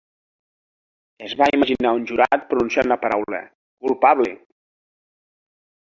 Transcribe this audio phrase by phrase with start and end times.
[1.27, 3.45] Es va imaginar un jurat pronunciant la paraula
[3.87, 4.37] "culpable".